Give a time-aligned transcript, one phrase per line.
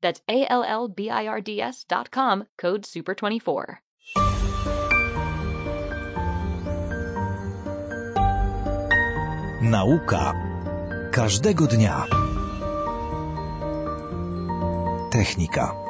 [0.00, 3.78] That's A L L B I R D S dot com, code SUPER24.
[9.62, 10.34] Nauka
[11.12, 12.06] każdego dnia.
[15.10, 15.87] Technika.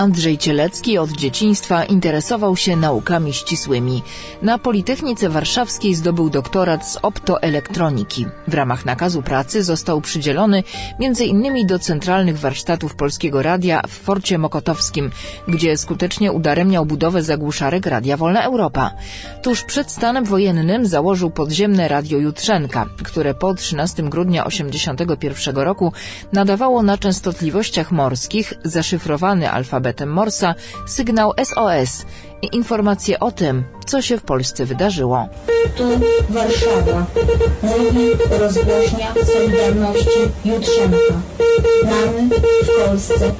[0.00, 4.02] Andrzej Cielecki od dzieciństwa interesował się naukami ścisłymi.
[4.42, 8.26] Na Politechnice Warszawskiej zdobył doktorat z optoelektroniki.
[8.48, 10.62] W ramach nakazu pracy został przydzielony
[11.00, 11.66] m.in.
[11.66, 15.10] do centralnych warsztatów Polskiego Radia w Forcie Mokotowskim,
[15.48, 18.90] gdzie skutecznie udaremniał budowę zagłuszarek Radia Wolna Europa.
[19.42, 25.92] Tuż przed stanem wojennym założył podziemne Radio Jutrzenka, które po 13 grudnia 1981 roku
[26.32, 30.54] nadawało na częstotliwościach morskich zaszyfrowany alfabet alfabetem Morsa
[30.86, 32.06] sygnał SOS
[32.42, 35.28] i informacje o tym, co się w Polsce wydarzyło.
[35.76, 35.84] Tu
[36.28, 37.06] Warszawa.
[37.62, 41.14] Mówi rozgłośnia Solidarności Jutrzenka.
[41.84, 42.28] Mamy
[42.62, 43.32] w Polsce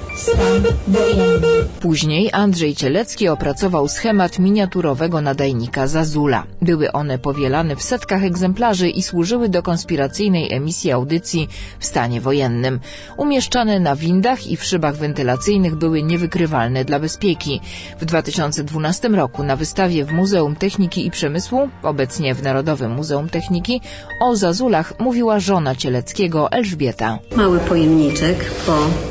[1.80, 6.46] Później Andrzej Cielecki opracował schemat miniaturowego nadajnika Zazula.
[6.62, 11.48] Były one powielane w setkach egzemplarzy i służyły do konspiracyjnej emisji audycji
[11.78, 12.80] w stanie wojennym.
[13.16, 17.60] Umieszczane na windach i w szybach wentylacyjnych były niewykrywalne dla bezpieki.
[18.00, 23.80] W 2012 roku na wystawie w Muzeum Techniki i Przemysłu, obecnie w Narodowym Muzeum Techniki,
[24.22, 27.18] o Zazulach mówiła żona Cieleckiego Elżbieta.
[27.36, 29.09] Mały pojemniczek po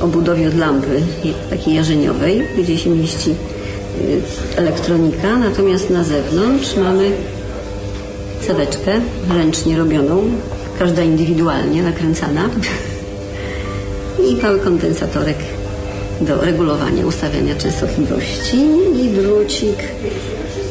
[0.00, 1.02] obudowie od lampy
[1.50, 4.20] takiej jarzeniowej, gdzie się mieści y,
[4.56, 7.10] elektronika, natomiast na zewnątrz mamy
[8.46, 9.00] ceweczkę
[9.34, 10.22] ręcznie robioną,
[10.78, 12.48] każda indywidualnie nakręcana.
[14.30, 15.36] I mały kondensatorek
[16.20, 18.56] do regulowania, ustawiania częstotliwości.
[19.04, 19.76] I drucik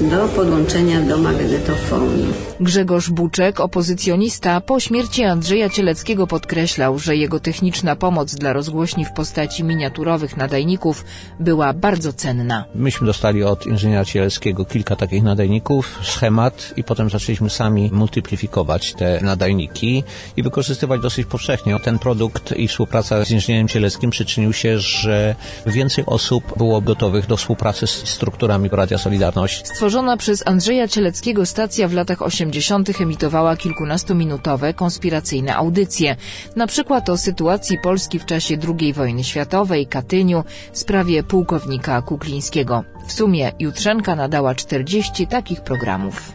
[0.02, 2.26] do podłączenia do magnetofonu.
[2.60, 9.12] Grzegorz Buczek, opozycjonista, po śmierci Andrzeja Cieleckiego podkreślał, że jego techniczna pomoc dla rozgłośni w
[9.12, 11.06] postaci miniaturowych nadajników
[11.40, 12.66] była bardzo cenna.
[12.76, 19.20] Myśmy dostali od inżyniera Cieleckiego kilka takich nadajników, schemat i potem zaczęliśmy sami multiplifikować te
[19.22, 20.04] nadajniki
[20.38, 21.80] i wykorzystywać dosyć powszechnie.
[21.80, 25.36] Ten produkt i współpraca z inżynierem Cieleckim przyczynił się, że
[25.66, 29.68] więcej osób było gotowych do współpracy z strukturami Radia Solidarność.
[29.89, 33.01] Stworzona przez Andrzeja Cieleckiego stacja w latach 80.
[33.01, 36.16] emitowała kilkunastominutowe konspiracyjne audycje,
[36.55, 42.83] na przykład o sytuacji Polski w czasie II wojny światowej, Katyniu, sprawie pułkownika Kuklińskiego.
[43.07, 46.31] W sumie Jutrzenka nadała 40 takich programów.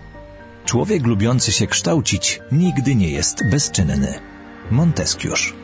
[0.65, 4.15] Człowiek lubiący się kształcić nigdy nie jest bezczynny.
[4.73, 5.64] Montesquieu's